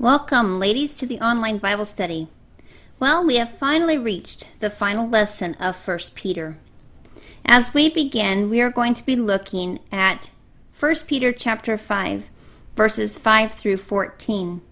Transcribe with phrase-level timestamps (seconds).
[0.00, 2.28] Welcome, ladies, to the online Bible study.
[2.98, 6.56] Well, we have finally reached the final lesson of 1 Peter.
[7.44, 10.30] As we begin, we are going to be looking at
[10.78, 12.30] 1 Peter chapter 5,
[12.74, 14.62] verses 5 through 14.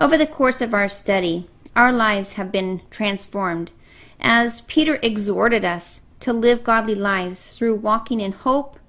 [0.00, 3.70] Over the course of our study, our lives have been transformed
[4.18, 8.80] as Peter exhorted us to live godly lives through walking in hope,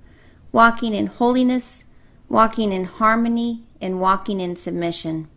[0.52, 1.84] walking in holiness,
[2.30, 5.28] walking in harmony, and walking in submission.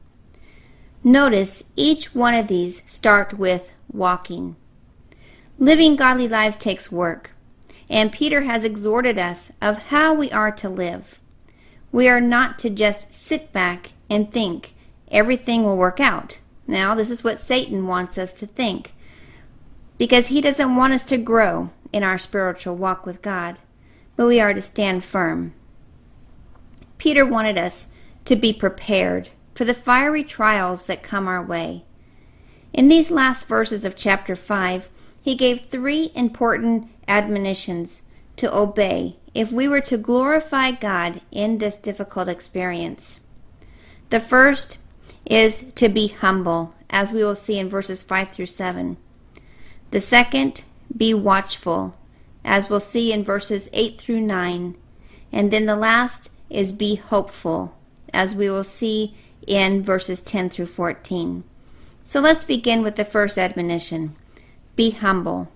[1.09, 4.57] Notice each one of these start with walking.
[5.59, 7.31] Living godly lives takes work,
[7.89, 11.19] and Peter has exhorted us of how we are to live.
[11.93, 14.75] We are not to just sit back and think
[15.11, 16.41] everything will work out.
[16.67, 18.93] Now, this is what Satan wants us to think
[19.97, 23.59] because he doesn't want us to grow in our spiritual walk with God,
[24.15, 25.55] but we are to stand firm.
[26.99, 27.87] Peter wanted us
[28.27, 31.83] to be prepared for the fiery trials that come our way.
[32.73, 34.89] In these last verses of chapter 5,
[35.21, 38.01] he gave three important admonitions
[38.37, 43.19] to obey if we were to glorify God in this difficult experience.
[44.11, 44.79] The first
[45.27, 48.97] is to be humble, as we will see in verses 5 through 7.
[49.91, 50.63] The second,
[50.97, 51.97] be watchful,
[52.45, 54.77] as we'll see in verses 8 through 9.
[55.33, 57.77] And then the last is be hopeful,
[58.15, 59.17] as we will see
[59.49, 61.43] in verses 10 through 14.
[62.05, 64.15] So let's begin with the first admonition
[64.77, 65.49] be humble.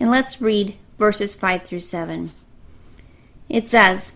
[0.00, 2.32] And let's read verses 5 through 7.
[3.48, 4.12] It says,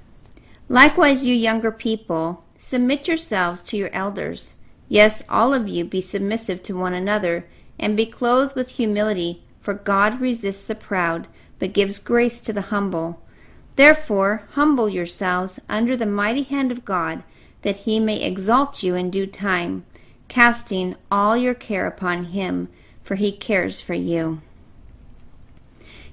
[0.68, 4.54] Likewise, you younger people, submit yourselves to your elders.
[4.88, 7.46] Yes, all of you be submissive to one another,
[7.78, 11.28] and be clothed with humility, for God resists the proud,
[11.60, 13.22] but gives grace to the humble.
[13.76, 17.22] Therefore, humble yourselves under the mighty hand of God
[17.62, 19.84] that he may exalt you in due time,
[20.28, 22.68] casting all your care upon him,
[23.02, 24.40] for he cares for you.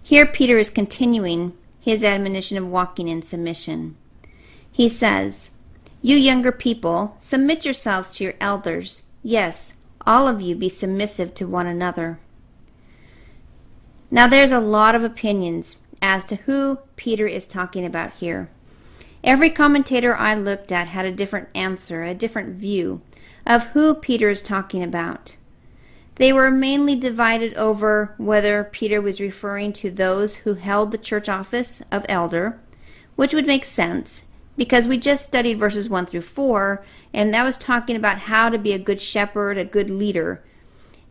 [0.01, 3.95] Here, Peter is continuing his admonition of walking in submission.
[4.71, 5.49] He says,
[6.01, 9.01] You younger people, submit yourselves to your elders.
[9.23, 9.73] Yes,
[10.05, 12.19] all of you be submissive to one another.
[14.11, 18.49] Now, there's a lot of opinions as to who Peter is talking about here.
[19.25, 23.01] Every commentator I looked at had a different answer, a different view
[23.43, 25.35] of who Peter is talking about.
[26.17, 31.27] They were mainly divided over whether Peter was referring to those who held the church
[31.27, 32.59] office of elder,
[33.15, 34.25] which would make sense
[34.55, 38.59] because we just studied verses 1 through 4, and that was talking about how to
[38.59, 40.43] be a good shepherd, a good leader.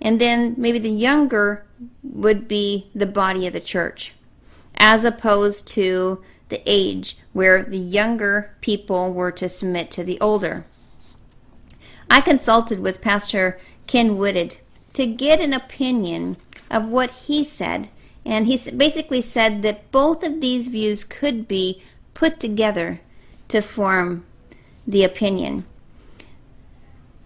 [0.01, 1.67] And then maybe the younger
[2.05, 4.15] would be the body of the church,
[4.77, 10.65] as opposed to the age where the younger people were to submit to the older.
[12.11, 14.17] I consulted with Pastor Ken
[14.93, 16.37] to get an opinion
[16.71, 17.89] of what he said,
[18.25, 21.83] and he basically said that both of these views could be
[22.15, 23.01] put together
[23.49, 24.25] to form
[24.87, 25.65] the opinion.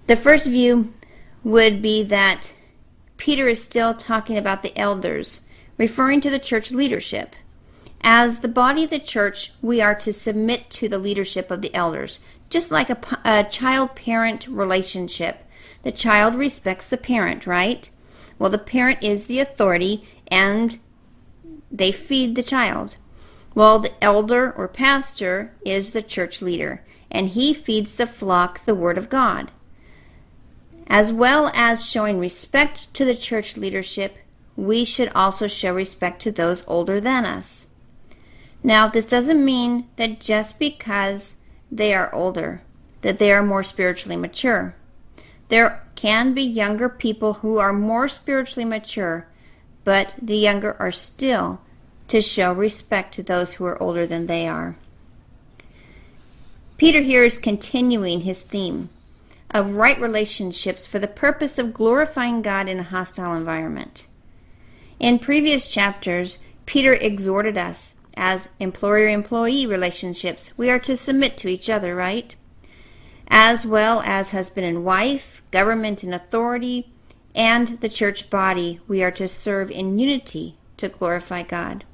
[0.06, 0.92] The first view
[1.44, 2.54] would be that
[3.16, 5.40] Peter is still talking about the elders,
[5.76, 7.36] referring to the church leadership.
[8.00, 11.74] As the body of the church, we are to submit to the leadership of the
[11.74, 15.44] elders, just like a, a child parent relationship.
[15.82, 17.90] The child respects the parent, right?
[18.38, 20.78] Well, the parent is the authority and
[21.70, 22.96] they feed the child.
[23.54, 28.74] Well, the elder or pastor is the church leader and he feeds the flock the
[28.74, 29.50] Word of God.
[30.86, 34.16] As well as showing respect to the church leadership,
[34.56, 37.67] we should also show respect to those older than us.
[38.62, 41.34] Now, this doesn't mean that just because
[41.70, 42.62] they are older,
[43.02, 44.74] that they are more spiritually mature.
[45.48, 49.28] There can be younger people who are more spiritually mature,
[49.84, 51.60] but the younger are still
[52.08, 54.76] to show respect to those who are older than they are.
[56.76, 58.88] Peter here is continuing his theme
[59.50, 64.06] of right relationships for the purpose of glorifying God in a hostile environment.
[65.00, 71.48] In previous chapters, Peter exhorted us as employer employee relationships, we are to submit to
[71.48, 72.34] each other, right?
[73.28, 76.92] As well as husband and wife, government and authority,
[77.34, 81.84] and the church body, we are to serve in unity to glorify God.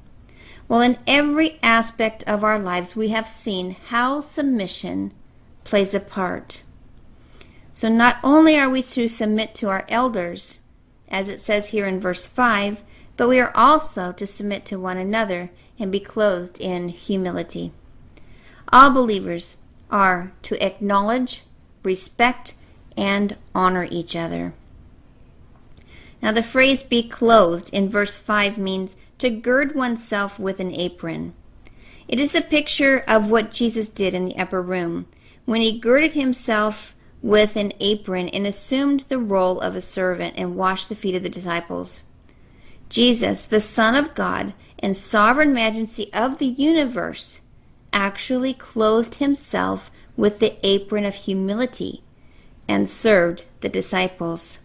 [0.67, 5.13] Well, in every aspect of our lives, we have seen how submission
[5.63, 6.63] plays a part.
[7.75, 10.57] So, not only are we to submit to our elders,
[11.07, 12.81] as it says here in verse 5,
[13.15, 17.71] but we are also to submit to one another and be clothed in humility.
[18.71, 19.57] All believers
[19.91, 21.43] are to acknowledge,
[21.83, 22.53] respect,
[22.97, 24.53] and honor each other.
[26.21, 31.33] Now, the phrase be clothed in verse 5 means to gird oneself with an apron.
[32.07, 35.07] It is a picture of what Jesus did in the upper room
[35.45, 40.55] when he girded himself with an apron and assumed the role of a servant and
[40.55, 42.01] washed the feet of the disciples.
[42.89, 44.53] Jesus, the Son of God
[44.85, 47.39] and sovereign majesty of the universe,
[47.91, 52.03] actually clothed himself with the apron of humility
[52.67, 54.59] and served the disciples.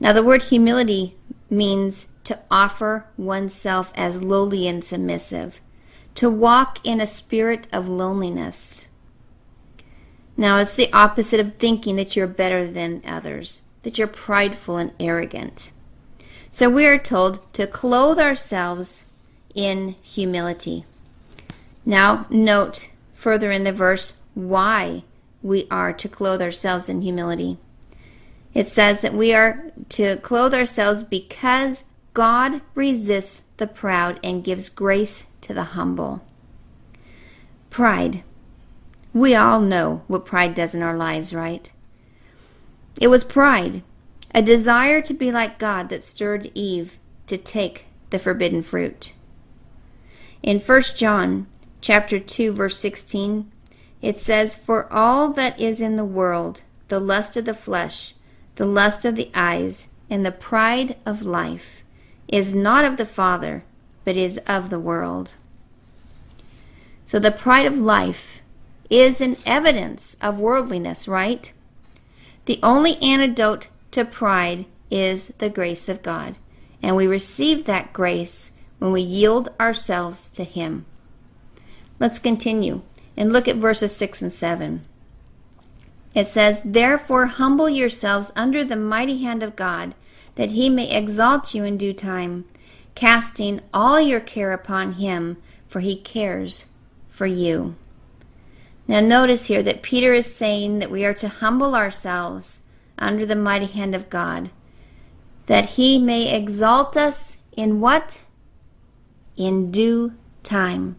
[0.00, 1.14] Now, the word humility
[1.50, 5.60] means to offer oneself as lowly and submissive,
[6.14, 8.86] to walk in a spirit of loneliness.
[10.38, 14.92] Now, it's the opposite of thinking that you're better than others, that you're prideful and
[14.98, 15.70] arrogant.
[16.52, 19.04] So we are told to clothe ourselves
[19.54, 20.84] in humility.
[21.84, 25.04] Now, note further in the verse why
[25.42, 27.58] we are to clothe ourselves in humility.
[28.52, 34.68] It says that we are to clothe ourselves because God resists the proud and gives
[34.68, 36.22] grace to the humble.
[37.70, 38.24] Pride.
[39.14, 41.70] We all know what pride does in our lives, right?
[43.00, 43.82] It was pride,
[44.34, 49.12] a desire to be like God, that stirred Eve to take the forbidden fruit.
[50.42, 51.46] In 1 John
[51.80, 53.50] chapter 2 verse 16,
[54.00, 58.14] it says, "For all that is in the world, the lust of the flesh,
[58.56, 61.82] the lust of the eyes, and the pride of life,
[62.28, 63.64] is not of the Father,
[64.04, 65.34] but is of the world."
[67.06, 68.40] So the pride of life
[68.88, 71.52] is an evidence of worldliness, right?
[72.46, 76.36] The only antidote to pride is the grace of God,
[76.82, 80.86] and we receive that grace when we yield ourselves to Him.
[81.98, 82.82] Let's continue
[83.16, 84.84] and look at verses 6 and 7.
[86.14, 89.94] It says, Therefore humble yourselves under the mighty hand of God,
[90.34, 92.46] that he may exalt you in due time,
[92.94, 95.36] casting all your care upon him,
[95.68, 96.66] for he cares
[97.08, 97.76] for you.
[98.88, 102.59] Now, notice here that Peter is saying that we are to humble ourselves
[103.00, 104.50] under the mighty hand of God,
[105.46, 108.24] that he may exalt us in what?
[109.36, 110.96] In due time.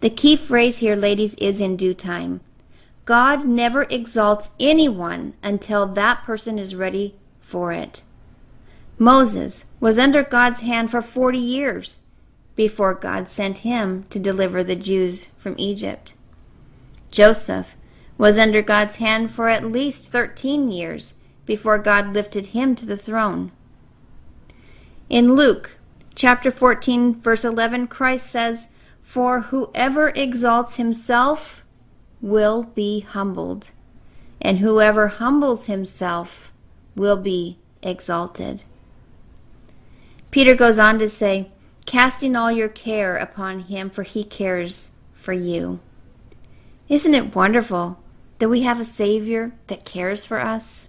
[0.00, 2.40] The key phrase here, ladies, is in due time.
[3.04, 8.02] God never exalts anyone until that person is ready for it.
[8.98, 12.00] Moses was under God's hand for 40 years
[12.54, 16.14] before God sent him to deliver the Jews from Egypt.
[17.10, 17.76] Joseph
[18.22, 21.14] was under God's hand for at least 13 years
[21.44, 23.50] before God lifted him to the throne.
[25.10, 25.76] In Luke
[26.14, 28.68] chapter 14, verse 11, Christ says,
[29.02, 31.64] for whoever exalts himself
[32.20, 33.70] will be humbled,
[34.40, 36.52] and whoever humbles himself
[36.94, 38.62] will be exalted.
[40.30, 41.50] Peter goes on to say,
[41.86, 45.80] casting all your care upon him, for he cares for you.
[46.88, 47.98] Isn't it wonderful
[48.42, 50.88] that we have a Savior that cares for us?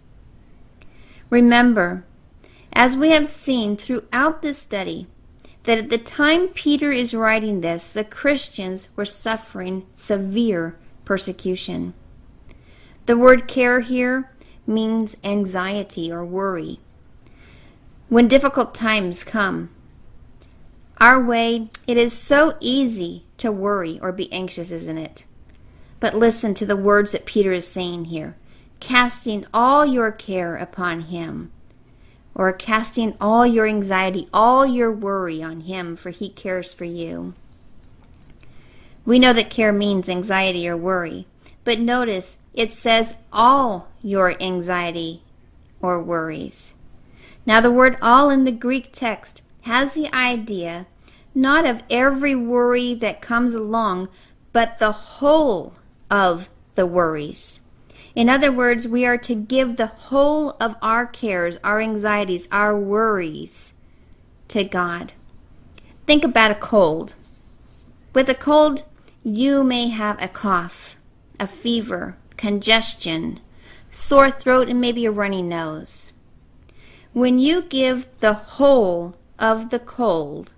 [1.30, 2.04] Remember,
[2.72, 5.06] as we have seen throughout this study,
[5.66, 11.94] that at the time Peter is writing this, the Christians were suffering severe persecution.
[13.06, 14.32] The word care here
[14.66, 16.80] means anxiety or worry.
[18.10, 19.70] When difficult times come,
[20.98, 25.26] our way, it is so easy to worry or be anxious, isn't it?
[26.04, 28.36] But listen to the words that Peter is saying here
[28.82, 31.50] casting all your care upon him
[32.36, 37.34] or casting all your anxiety, all your worry on Him, for He cares for you.
[39.06, 41.26] We know that care means anxiety or worry,
[41.64, 45.22] but notice it says all your anxiety
[45.82, 46.74] or worries.
[47.46, 50.86] Now, the word all in the Greek text has the idea
[51.34, 54.10] not of every worry that comes along,
[54.52, 55.76] but the whole
[56.14, 57.60] of the worries.
[58.14, 62.78] In other words, we are to give the whole of our cares, our anxieties, our
[62.78, 63.74] worries
[64.50, 65.14] to God.
[66.06, 67.16] Think about a cold.
[68.14, 68.84] With a cold,
[69.24, 70.98] you may have a cough,
[71.40, 73.40] a fever, congestion,
[73.90, 76.12] sore throat, and maybe a runny nose.
[77.14, 80.52] When you give the whole of the cold,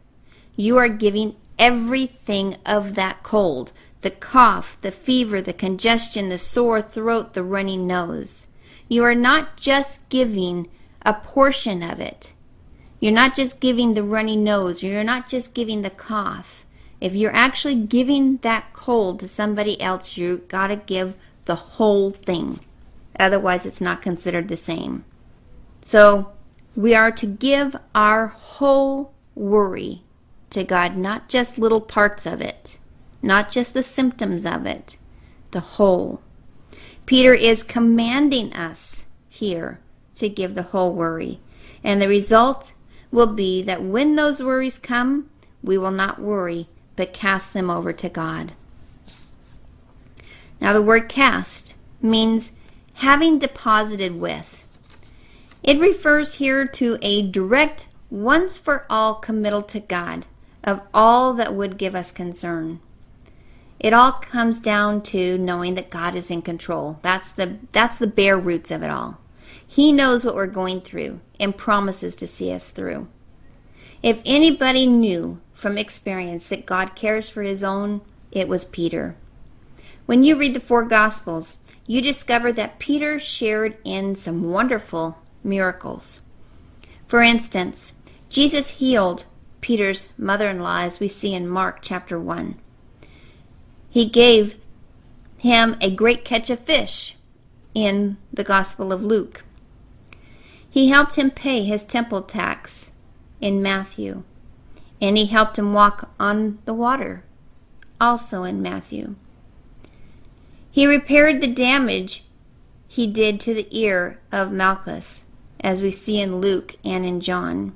[0.58, 3.72] you are giving everything of that cold
[4.06, 8.46] the cough, the fever, the congestion, the sore throat, the runny nose.
[8.88, 10.70] You are not just giving
[11.02, 12.32] a portion of it.
[13.00, 16.68] You're not just giving the runny nose, you're not just giving the cough.
[17.02, 22.12] If you're actually giving that cold to somebody else, you got to give the whole
[22.12, 22.60] thing.
[23.20, 25.04] Otherwise, it's not considered the same.
[25.82, 26.32] So,
[26.76, 30.04] we are to give our whole worry
[30.52, 32.78] to God, not just little parts of it,
[33.26, 34.98] not just the symptoms of it,
[35.52, 36.22] the whole.
[37.06, 39.80] Peter is commanding us here
[40.16, 41.40] to give the whole worry.
[41.84, 42.74] And the result
[43.12, 45.30] will be that when those worries come,
[45.64, 48.54] we will not worry, but cast them over to God.
[50.62, 52.52] Now, the word cast means
[52.96, 54.64] having deposited with.
[55.64, 60.26] It refers here to a direct, once for all committal to God
[60.64, 62.80] of all that would give us concern.
[63.86, 66.98] It all comes down to knowing that God is in control.
[67.04, 69.20] That's the that's the bare roots of it all.
[69.68, 73.08] He knows what we're going through and promises to see us through.
[74.02, 78.02] If anybody knew from experience that God cares for his own,
[78.32, 79.18] it was Peter.
[80.08, 86.22] When you read the four Gospels, you discover that Peter shared in some wonderful miracles.
[87.08, 87.94] For instance,
[88.30, 89.26] Jesus healed
[89.62, 92.60] Peter's mother in law, as we see in Mark chapter 1.
[93.96, 94.58] He gave
[95.38, 97.16] him a great catch of fish
[97.74, 99.46] in the Gospel of Luke.
[100.70, 102.92] He helped him pay his temple tax
[103.40, 104.24] in Matthew,
[105.02, 107.24] and he helped him walk on the water,
[108.02, 109.16] also in Matthew.
[110.70, 112.26] He repaired the damage
[112.90, 115.24] he did to the ear of Malchus,
[115.62, 117.72] as we see in Luke and in John,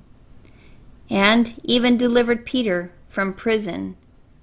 [1.09, 3.95] and even delivered Peter from prison,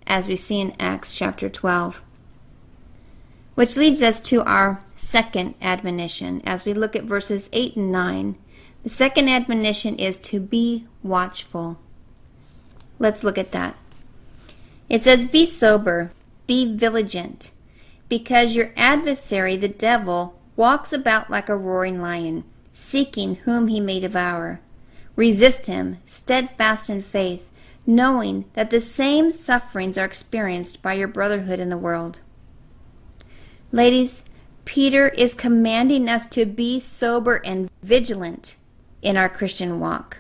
[0.06, 2.02] as we see in Acts chapter 12.
[3.54, 8.36] Which leads us to our second admonition as we look at verses 8 and 9
[8.86, 11.76] the second admonition is to be watchful.
[13.00, 13.74] Let's look at that.
[14.88, 16.12] It says, Be sober,
[16.46, 17.50] be vigilant,
[18.08, 22.44] because your adversary, the devil, walks about like a roaring lion,
[22.74, 24.60] seeking whom he may devour.
[25.16, 27.50] Resist him, steadfast in faith,
[27.86, 32.18] knowing that the same sufferings are experienced by your brotherhood in the world.
[33.72, 34.24] Ladies,
[34.64, 38.56] Peter is commanding us to be sober and vigilant
[39.02, 40.18] in our Christian walk.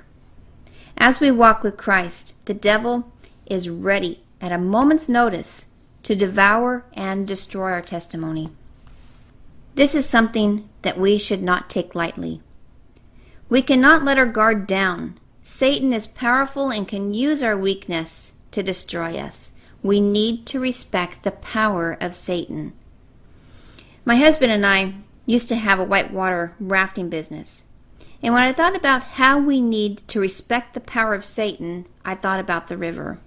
[0.96, 3.12] As we walk with Christ, the devil
[3.46, 5.66] is ready at a moment's notice
[6.04, 8.50] to devour and destroy our testimony.
[9.74, 12.40] This is something that we should not take lightly.
[13.48, 15.18] We cannot let our guard down.
[15.48, 19.52] Satan is powerful and can use our weakness to destroy us.
[19.80, 22.72] We need to respect the power of Satan.
[24.04, 27.62] My husband and I used to have a whitewater rafting business.
[28.20, 32.16] And when I thought about how we need to respect the power of Satan, I
[32.16, 33.20] thought about the river.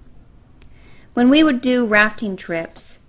[1.13, 2.99] When we would do rafting trips,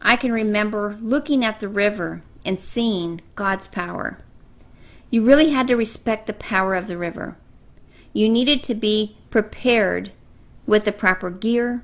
[0.00, 4.16] I can remember looking at the river and seeing God's power.
[5.10, 7.36] You really had to respect the power of the river.
[8.14, 10.12] You needed to be prepared
[10.66, 11.82] with the proper gear,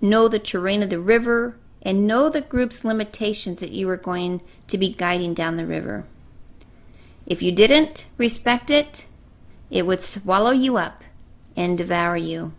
[0.00, 4.40] know the terrain of the river, and know the group's limitations that you were going
[4.68, 6.04] to be guiding down the river.
[7.26, 9.04] If you didn't respect it,
[9.68, 11.02] it would swallow you up
[11.56, 12.52] and devour you.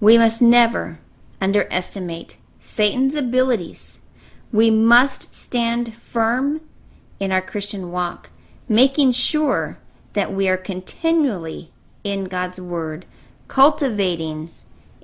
[0.00, 1.00] We must never
[1.40, 3.98] underestimate Satan's abilities.
[4.52, 6.60] We must stand firm
[7.18, 8.30] in our Christian walk,
[8.68, 9.78] making sure
[10.12, 11.70] that we are continually
[12.04, 13.06] in God's Word,
[13.48, 14.50] cultivating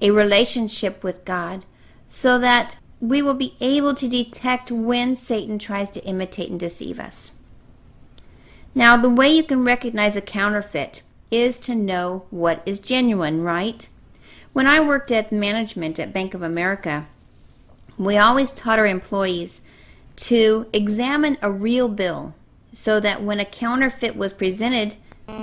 [0.00, 1.65] a relationship with God
[2.09, 6.99] so that we will be able to detect when Satan tries to imitate and deceive
[6.99, 7.33] us.
[8.75, 13.88] Now, the way you can recognize a counterfeit is to know what is genuine, right?
[14.53, 17.07] When I worked at management at Bank of America,
[17.97, 19.61] we always taught our employees
[20.17, 22.35] to examine a real bill
[22.78, 24.94] so that when a counterfeit was presented,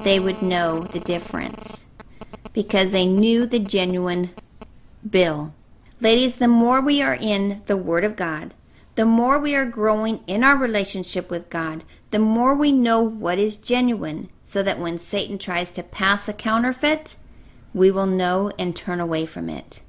[0.05, 1.85] they would know the difference
[2.53, 4.29] because they knew the genuine
[5.07, 5.53] bill.
[5.99, 8.53] Ladies, the more we are in the Word of God,
[8.95, 13.37] the more we are growing in our relationship with God, the more we know what
[13.37, 17.17] is genuine, so that when Satan tries to pass a counterfeit,
[17.73, 19.81] we will know and turn away from it.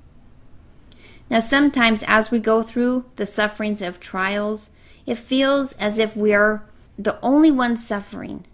[1.30, 4.70] Now, sometimes as we go through the sufferings of trials,
[5.06, 6.64] it feels as if we are
[6.98, 8.44] the only ones suffering.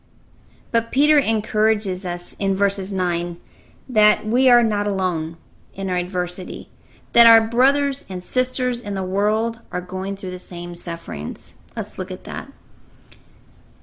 [0.71, 3.41] But Peter encourages us in verses 9
[3.89, 5.37] that we are not alone
[5.75, 6.71] in our adversity,
[7.13, 11.55] that our brothers and sisters in the world are going through the same sufferings.
[11.77, 12.53] Let's look at that.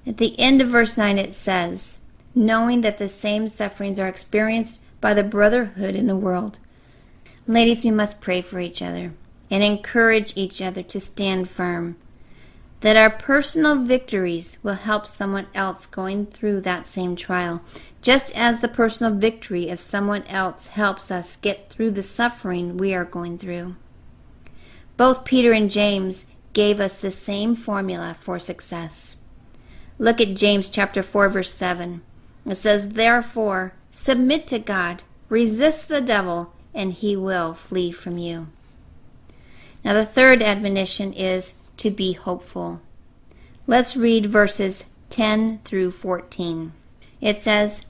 [0.06, 1.98] At the end of verse 9, it says,
[2.34, 6.58] knowing that the same sufferings are experienced by the brotherhood in the world.
[7.46, 9.12] Ladies, we must pray for each other
[9.50, 11.96] and encourage each other to stand firm.
[12.80, 17.60] That our personal victories will help someone else going through that same trial,
[18.00, 22.94] just as the personal victory of someone else helps us get through the suffering we
[22.94, 23.76] are going through.
[24.96, 29.16] Both Peter and James gave us the same formula for success.
[29.98, 32.00] Look at James chapter 4 verse 7.
[32.46, 38.48] It says, "Therefore, submit to God, resist the devil, and he will flee from you."
[39.84, 42.80] Now the third admonition is to be hopeful.
[43.66, 46.72] Let's read verses 10 through 14.
[47.22, 47.86] It says,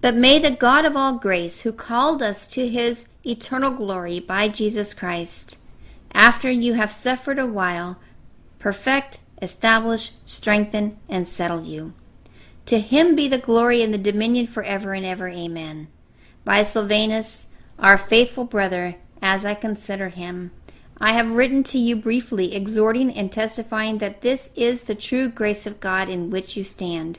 [0.00, 4.48] But may the God of all grace, who called us to his eternal glory by
[4.48, 5.58] Jesus Christ,
[6.12, 7.98] after you have suffered a while,
[8.60, 11.92] perfect, establish, strengthen, and settle you.
[12.66, 15.28] To him be the glory and the dominion forever and ever.
[15.28, 15.88] Amen.
[16.44, 17.46] By Silvanus,
[17.80, 20.52] our faithful brother, as I consider him,
[20.98, 25.66] I have written to you briefly, exhorting and testifying that this is the true grace
[25.66, 27.18] of God in which you stand.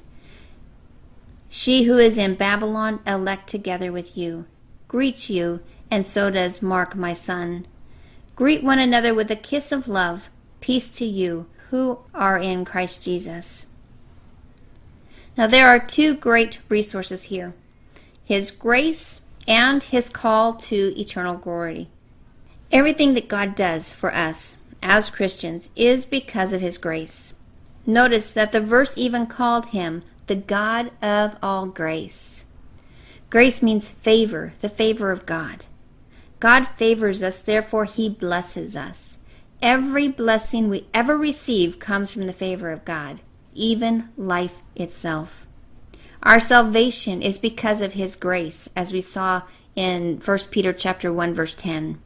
[1.49, 4.45] She who is in Babylon, elect together with you,
[4.87, 7.67] greets you, and so does Mark, my son.
[8.35, 10.29] Greet one another with a kiss of love.
[10.59, 13.65] Peace to you who are in Christ Jesus.
[15.37, 17.53] Now, there are two great resources here
[18.23, 21.89] His grace and His call to eternal glory.
[22.71, 27.33] Everything that God does for us as Christians is because of His grace.
[27.85, 32.43] Notice that the verse even called Him the God of all grace.
[33.29, 35.65] Grace means favor, the favor of God.
[36.39, 39.17] God favors us, therefore, He blesses us.
[39.61, 43.21] Every blessing we ever receive comes from the favor of God,
[43.53, 45.45] even life itself.
[46.23, 49.43] Our salvation is because of His grace, as we saw
[49.75, 51.99] in 1 Peter chapter 1 verse 10.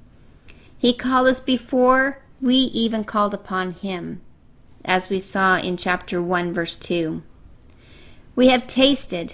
[0.80, 4.22] He called us before we even called upon him,
[4.86, 7.22] as we saw in chapter 1, verse 2.
[8.34, 9.34] We have tasted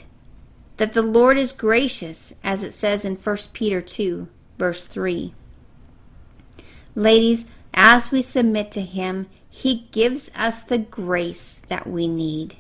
[0.78, 4.28] that the Lord is gracious, as it says in 1 Peter 2,
[4.58, 5.36] verse 3.
[6.96, 12.56] Ladies, as we submit to Him, He gives us the grace that we need.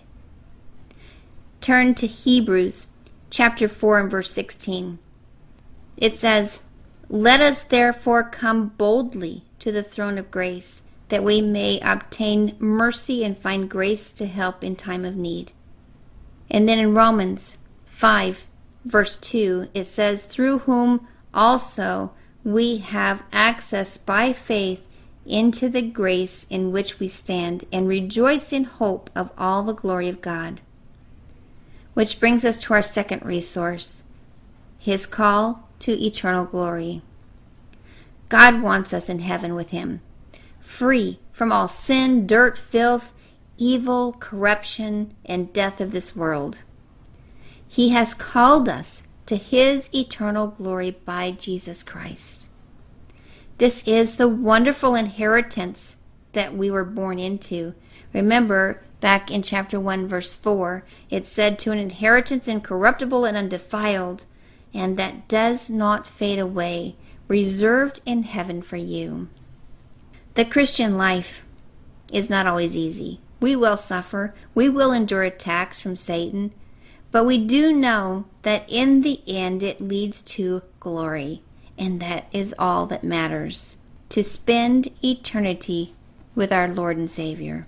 [1.59, 2.85] Turn to Hebrews
[3.31, 4.99] chapter 4 and verse 16.
[5.97, 6.61] It says,
[7.09, 13.23] let us therefore come boldly to the throne of grace, that we may obtain mercy
[13.23, 15.51] and find grace to help in time of need.
[16.49, 18.47] And then in Romans 5,
[18.83, 22.11] verse 2, it says, Through whom also
[22.43, 24.81] we have access by faith
[25.25, 30.07] into the grace in which we stand and rejoice in hope of all the glory
[30.07, 30.61] of God.
[31.93, 34.03] Which brings us to our second resource
[34.77, 37.03] His call to eternal glory.
[38.27, 40.01] God wants us in heaven with Him,
[40.59, 43.13] free from all sin, dirt, filth,
[43.59, 46.57] evil, corruption, and death of this world.
[47.67, 52.49] He has called us to His eternal glory by Jesus Christ.
[53.59, 55.97] This is the wonderful inheritance
[56.31, 57.75] that we were born into.
[58.11, 64.25] Remember, back in chapter 1, verse 4, it said, To an inheritance incorruptible and undefiled
[64.75, 66.97] and that does not fade away,
[67.29, 69.29] reserved in heaven for you.
[70.33, 71.43] The Christian life
[72.11, 73.21] is not always easy.
[73.39, 76.53] We will suffer, we will endure attacks from Satan,
[77.11, 81.41] but we do know that in the end it leads to glory,
[81.77, 83.75] and that is all that matters
[84.09, 85.95] to spend eternity
[86.35, 87.65] with our Lord and Savior.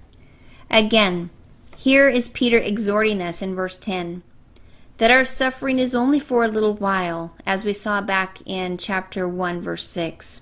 [0.70, 1.30] Again,
[1.78, 4.24] here is Peter exhorting us in verse 10
[4.98, 9.28] that our suffering is only for a little while, as we saw back in chapter
[9.28, 10.42] 1, verse 6.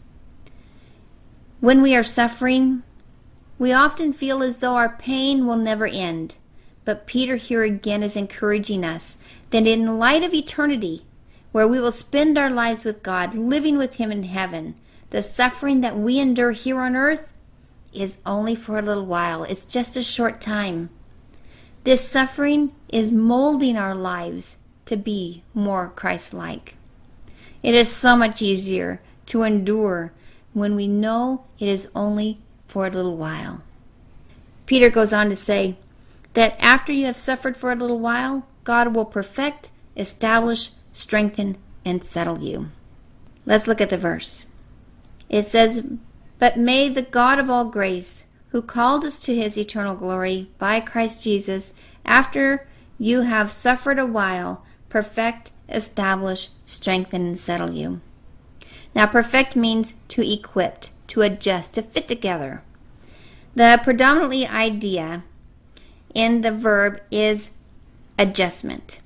[1.59, 2.83] When we are suffering,
[3.57, 6.35] we often feel as though our pain will never end.
[6.83, 9.17] But Peter here again is encouraging us
[9.49, 11.05] that in light of eternity,
[11.51, 14.75] where we will spend our lives with God, living with Him in heaven,
[15.09, 17.31] the suffering that we endure here on earth
[17.93, 19.43] is only for a little while.
[19.43, 20.89] It's just a short time.
[21.85, 26.73] This suffering is molding our lives to be more Christ like.
[27.61, 30.11] It is so much easier to endure
[30.53, 33.61] when we know it is only for a little while.
[34.65, 35.77] Peter goes on to say
[36.33, 42.03] that after you have suffered for a little while, God will perfect, establish, strengthen, and
[42.03, 42.69] settle you.
[43.45, 44.47] Let's look at the verse.
[45.29, 45.85] It says,
[46.39, 48.24] But may the God of all grace,
[48.55, 51.73] who called us to his eternal glory by Christ Jesus,
[52.05, 52.65] after
[52.97, 57.99] you have suffered a while, perfect, establish, strengthen, and settle you.
[58.95, 62.61] Now, perfect means to equip, to adjust, to fit together.
[63.55, 65.25] The predominantly idea
[66.13, 67.49] in the verb is
[68.17, 69.01] adjustment,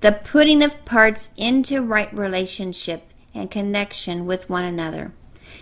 [0.00, 3.02] the putting of parts into right relationship
[3.34, 5.12] and connection with one another.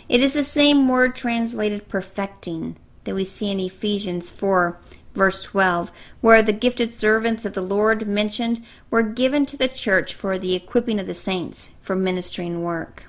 [0.09, 4.79] It is the same word translated perfecting that we see in Ephesians 4,
[5.15, 10.15] verse 12, where the gifted servants of the Lord mentioned were given to the church
[10.15, 13.05] for the equipping of the saints for ministering work.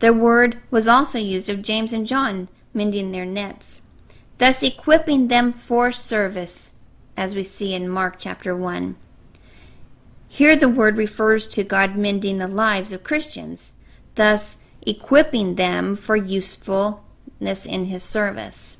[0.00, 3.80] The word was also used of James and John mending their nets,
[4.38, 6.70] thus equipping them for service,
[7.16, 8.96] as we see in Mark chapter 1.
[10.28, 13.72] Here the word refers to God mending the lives of Christians,
[14.14, 18.76] thus equipping them for usefulness in his service.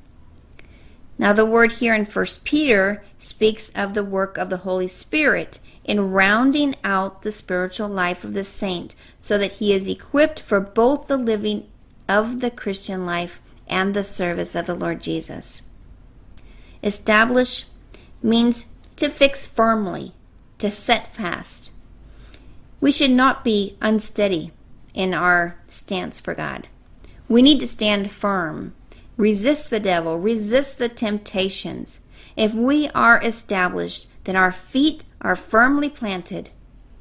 [1.20, 5.58] Now the word here in 1 Peter speaks of the work of the Holy Spirit
[5.84, 10.60] in rounding out the spiritual life of the saint so that he is equipped for
[10.60, 11.68] both the living
[12.08, 15.60] of the Christian life and the service of the Lord Jesus.
[16.82, 17.66] Establish
[18.22, 18.64] means
[18.96, 20.14] to fix firmly,
[20.56, 21.70] to set fast.
[22.80, 24.52] We should not be unsteady
[24.94, 26.68] in our stance for God.
[27.28, 28.74] We need to stand firm,
[29.20, 32.00] resist the devil, resist the temptations.
[32.36, 36.48] If we are established, then our feet are firmly planted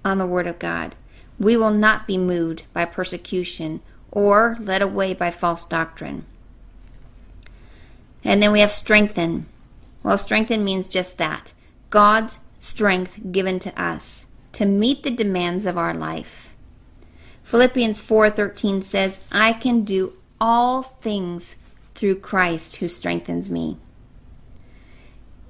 [0.03, 0.95] on the Word of God.
[1.39, 3.79] We will not be moved by persecution
[4.11, 6.25] or led away by false doctrine.
[8.25, 9.45] And then we have strengthen.
[10.03, 11.53] Well, strengthen means just that
[11.89, 16.49] God's strength given to us to meet the demands of our life.
[17.43, 21.55] Philippians 4:13 says, "I can do all things
[21.99, 23.77] through Christ who strengthens me."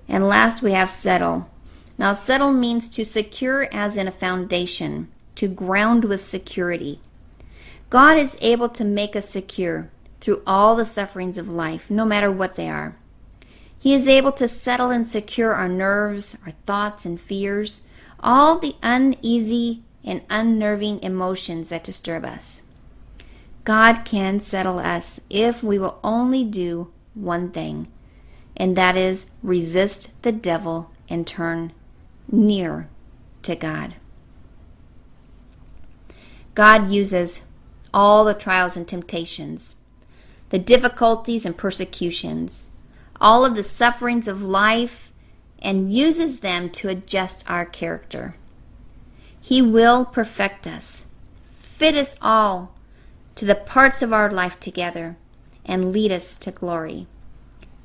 [0.07, 1.47] And last we have settle.
[1.99, 7.01] Now settle means to secure as in a foundation, to ground with security.
[7.91, 12.31] God is able to make us secure through all the sufferings of life, no matter
[12.31, 12.95] what they are.
[13.77, 17.81] He is able to settle and secure our nerves, our thoughts and fears,
[18.19, 22.61] all the uneasy and unnerving emotions that disturb us.
[23.69, 27.87] God can settle us if we will only do one thing,
[28.57, 31.73] and that is resist the devil and turn
[32.31, 32.89] near
[33.43, 33.93] to God.
[36.55, 37.43] God uses
[37.93, 39.75] all the trials and temptations,
[40.49, 42.65] the difficulties and persecutions,
[43.21, 45.11] all of the sufferings of life,
[45.59, 48.33] and uses them to adjust our character.
[49.39, 51.05] He will perfect us,
[51.61, 52.73] fit us all
[53.39, 55.15] to the parts of our life together,
[55.63, 57.07] and lead us to glory.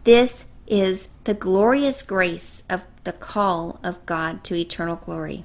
[0.02, 5.44] This is the glorious grace of the call of God to eternal glory.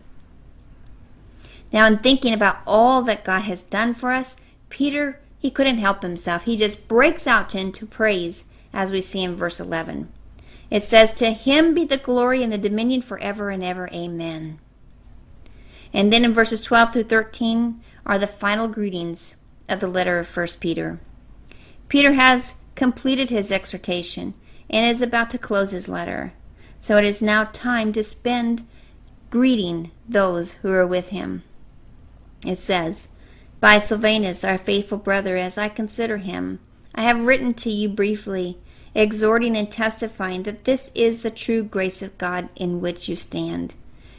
[1.71, 4.35] Now, in thinking about all that God has done for us,
[4.69, 6.45] Peter, he couldn't help himself.
[6.45, 10.11] He just breaks out into praise, as we see in verse 11.
[10.71, 13.87] It says, To him be the glory and the dominion forever and ever.
[13.93, 14.57] Amen.
[15.93, 19.35] And then in verses 12 through 13 are the final greetings
[19.69, 20.99] of the letter of 1 Peter.
[21.87, 24.33] Peter has completed his exhortation
[24.69, 26.33] and is about to close his letter.
[26.79, 28.65] So it is now time to spend
[29.29, 31.43] greeting those who are with him.
[32.45, 33.07] It says,
[33.59, 36.59] By Silvanus, our faithful brother, as I consider him,
[36.95, 38.57] I have written to you briefly,
[38.95, 43.73] exhorting and testifying that this is the true grace of God in which you stand.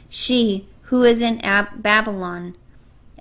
[0.07, 2.55] She who is in Ab- Babylon,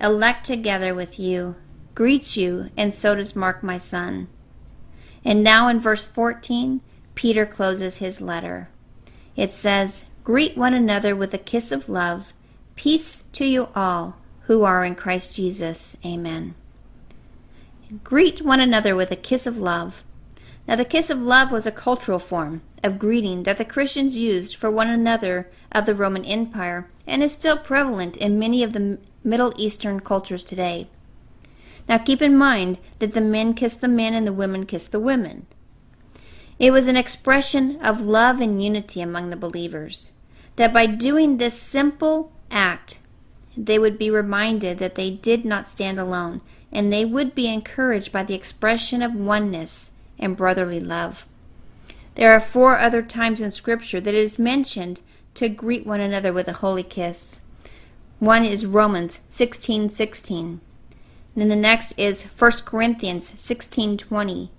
[0.01, 1.55] elect together with you,
[2.01, 4.27] greets you, and so does Mark my son.
[5.23, 6.81] And now in verse 14,
[7.15, 8.71] Peter closes his letter.
[9.37, 12.33] It says, Greet one another with a kiss of love.
[12.75, 15.95] Peace to you all who are in Christ Jesus.
[16.03, 16.55] Amen.
[18.03, 20.03] Greet one another with a kiss of love.
[20.67, 24.57] Now, the kiss of love was a cultural form of greeting that the Christians used
[24.57, 28.97] for one another of the Roman Empire and is still prevalent in many of the
[29.23, 30.89] Middle Eastern cultures today.
[31.91, 35.01] Now, keep in mind that the men kiss the men and the women kiss the
[35.01, 35.47] women.
[36.57, 40.13] It was an expression of love and unity among the believers.
[40.55, 43.01] That by doing this simple act,
[43.57, 48.13] they would be reminded that they did not stand alone, and they would be encouraged
[48.13, 51.27] by the expression of oneness and brotherly love.
[52.15, 55.01] There are four other times in Scripture that it is mentioned
[55.35, 57.41] to greet one another with a holy kiss.
[58.21, 59.91] One is Romans 16:16.
[59.91, 60.61] 16.
[61.37, 64.51] Then the next is 1 Corinthians 16:20.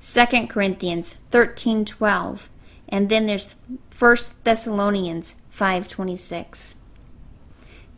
[0.00, 2.48] 2 Corinthians 13:12,
[2.88, 3.54] and then there's
[3.96, 6.74] 1 Thessalonians 5:26.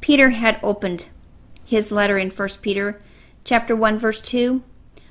[0.01, 1.09] Peter had opened
[1.65, 3.01] his letter in 1 Peter
[3.45, 4.63] chapter 1 verse 2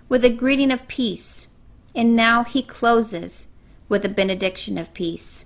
[0.08, 1.48] with a greeting of peace,
[1.96, 3.48] and now he closes
[3.88, 5.46] with a benediction of peace.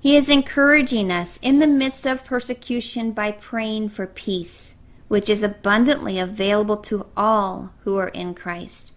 [0.00, 4.74] He is encouraging us in the midst of persecution by praying for peace,
[5.08, 8.92] which is abundantly available to all who are in Christ,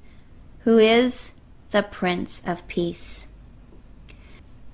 [0.59, 1.33] who is
[1.71, 3.27] the Prince of Peace.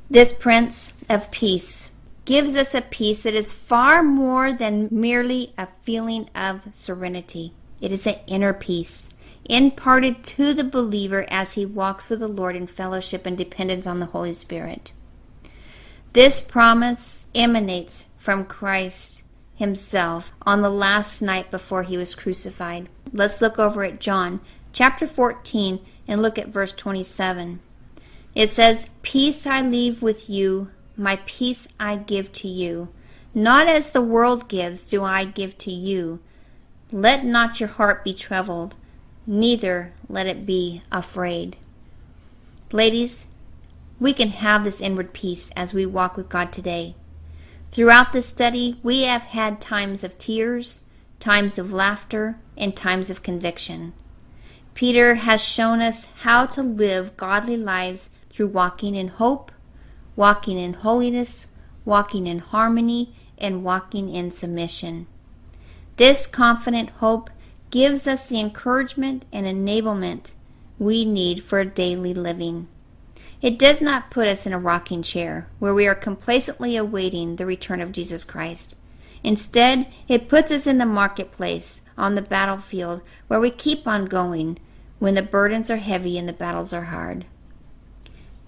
[0.09, 1.89] This Prince of Peace
[2.25, 7.53] gives us a peace that is far more than merely a feeling of serenity.
[7.81, 9.09] It is an inner peace
[9.47, 13.99] imparted to the believer as he walks with the Lord in fellowship and dependence on
[13.99, 14.91] the Holy Spirit.
[16.13, 19.21] This promise emanates from Christ
[19.55, 22.89] himself on the last night before he was crucified.
[23.11, 24.41] Let's look over at John
[24.73, 27.59] chapter 14 and look at verse 27.
[28.35, 32.89] It says, Peace I leave with you, my peace I give to you.
[33.33, 36.19] Not as the world gives, do I give to you.
[36.91, 38.75] Let not your heart be troubled,
[39.25, 41.57] neither let it be afraid.
[42.71, 43.25] Ladies,
[43.99, 46.95] we can have this inward peace as we walk with God today.
[47.75, 50.79] Throughout this study, we have had times of tears,
[51.19, 53.91] times of laughter, and times of conviction.
[54.73, 59.51] Peter has shown us how to live godly lives through walking in hope,
[60.15, 61.47] walking in holiness,
[61.83, 65.05] walking in harmony, and walking in submission.
[65.97, 67.29] This confident hope
[67.71, 70.31] gives us the encouragement and enablement
[70.79, 72.69] we need for daily living.
[73.45, 77.45] It does not put us in a rocking chair where we are complacently awaiting the
[77.45, 78.75] return of Jesus Christ.
[79.23, 84.57] Instead, it puts us in the marketplace, on the battlefield, where we keep on going
[84.97, 87.25] when the burdens are heavy and the battles are hard.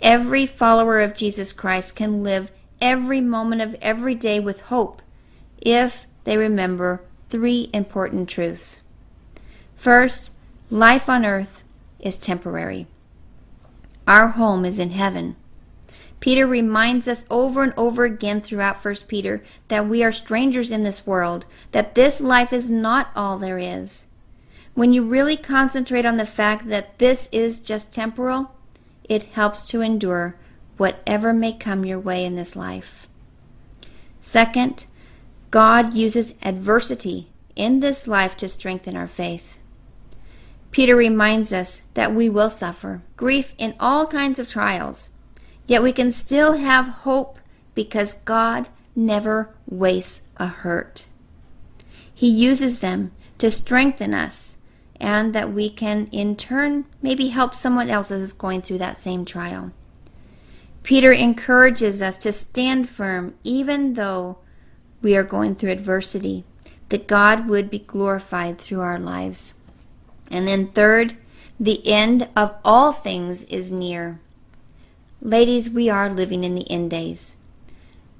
[0.02, 2.50] Every follower of Jesus Christ can live
[2.82, 5.04] every moment of every day with hope
[5.60, 8.82] if they remember three important truths.
[9.76, 10.32] First,
[10.72, 11.64] life on earth
[12.00, 12.88] is temporary.
[14.08, 15.36] Our home is in heaven.
[16.20, 20.84] Peter reminds us over and over again throughout 1 Peter that we are strangers in
[20.84, 24.06] this world, that this life is not all there is.
[24.74, 28.52] When you really concentrate on the fact that this is just temporal,
[29.04, 30.36] it helps to endure
[30.78, 33.08] whatever may come your way in this life.
[34.22, 34.86] Second,
[35.52, 39.57] God uses adversity in this life to strengthen our faith.
[40.72, 45.10] Peter reminds us that we will suffer grief in all kinds of trials,
[45.66, 47.40] yet we can still have hope
[47.74, 51.06] because God never wastes a hurt.
[52.14, 54.58] He uses them to strengthen us
[55.00, 58.98] and that we can in turn maybe help someone else that is going through that
[58.98, 59.72] same trial.
[60.84, 64.38] Peter encourages us to stand firm even though
[65.02, 66.44] we are going through adversity,
[66.90, 69.54] that God would be glorified through our lives.
[70.30, 71.16] And then, third,
[71.60, 74.20] the end of all things is near.
[75.22, 77.36] Ladies, we are living in the end days,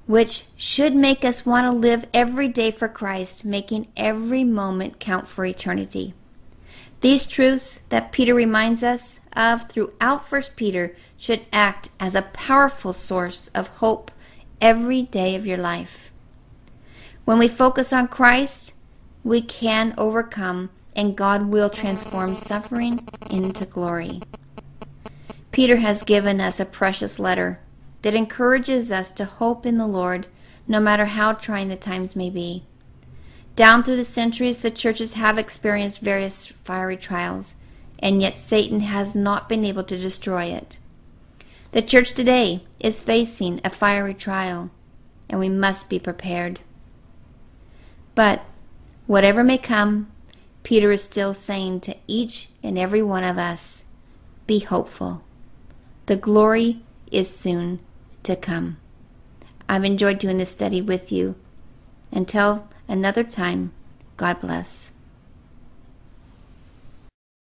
[0.06, 5.28] which should make us want to live every day for Christ, making every moment count
[5.28, 6.14] for eternity.
[7.00, 12.92] These truths that Peter reminds us of throughout 1 Peter should act as a powerful
[12.92, 14.10] source of hope
[14.60, 16.10] every day of your life.
[17.24, 18.72] When we focus on Christ,
[19.22, 24.20] we can overcome and God will transform suffering into glory.
[25.52, 27.60] Peter has given us a precious letter
[28.02, 30.26] that encourages us to hope in the Lord
[30.66, 32.64] no matter how trying the times may be.
[33.54, 37.54] Down through the centuries, the churches have experienced various fiery trials,
[38.00, 40.78] and yet Satan has not been able to destroy it.
[41.70, 44.70] The church today is facing a fiery trial,
[45.30, 46.58] and we must be prepared.
[48.16, 48.42] But
[49.06, 50.10] whatever may come,
[50.68, 53.86] Peter is still saying to each and every one of us
[54.46, 55.24] be hopeful.
[56.04, 57.80] The glory is soon
[58.24, 58.76] to come.
[59.66, 61.36] I've enjoyed doing this study with you.
[62.12, 63.72] Until another time,
[64.18, 64.92] God bless.